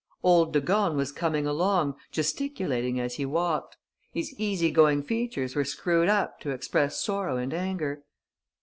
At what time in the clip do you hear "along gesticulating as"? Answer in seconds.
1.45-3.17